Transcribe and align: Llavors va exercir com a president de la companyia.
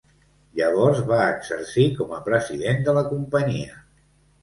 Llavors 0.59 1.01
va 1.11 1.19
exercir 1.35 1.87
com 2.01 2.17
a 2.19 2.25
president 2.33 2.85
de 2.91 2.99
la 3.01 3.09
companyia. 3.15 3.83